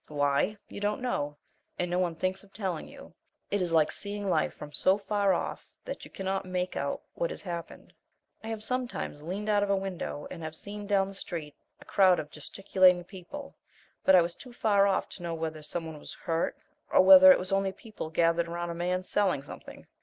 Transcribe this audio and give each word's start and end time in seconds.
Why? 0.07 0.57
You 0.67 0.79
don't 0.81 0.99
know, 1.03 1.37
and 1.77 1.91
no 1.91 1.99
one 1.99 2.15
thinks 2.15 2.43
of 2.43 2.51
telling 2.51 2.87
you. 2.87 3.13
It 3.51 3.61
is 3.61 3.71
like 3.71 3.91
seeing 3.91 4.27
life 4.27 4.51
from 4.55 4.73
so 4.73 4.97
far 4.97 5.31
off 5.31 5.69
that 5.85 6.03
you 6.03 6.09
cannot 6.09 6.43
make 6.43 6.75
out 6.75 7.03
what 7.13 7.29
has 7.29 7.43
happened. 7.43 7.93
I 8.43 8.47
have 8.47 8.63
sometimes 8.63 9.21
leaned 9.21 9.47
out 9.47 9.61
of 9.61 9.69
a 9.69 9.75
window 9.75 10.27
and 10.31 10.41
have 10.41 10.55
seen 10.55 10.87
down 10.87 11.07
the 11.09 11.13
street 11.13 11.53
a 11.79 11.85
crowd 11.85 12.17
of 12.17 12.31
gesticulating 12.31 13.03
people, 13.03 13.55
but 14.03 14.15
I 14.15 14.23
was 14.23 14.35
too 14.35 14.53
far 14.53 14.87
off 14.87 15.07
to 15.09 15.21
know 15.21 15.35
whether 15.35 15.61
some 15.61 15.85
one 15.85 15.99
was 15.99 16.15
hurt 16.15 16.57
or 16.89 17.01
whether 17.01 17.31
it 17.31 17.37
was 17.37 17.51
only 17.51 17.71
people 17.71 18.09
gathered 18.09 18.47
around 18.47 18.71
a 18.71 18.73
man 18.73 19.03
selling 19.03 19.43
something. 19.43 19.85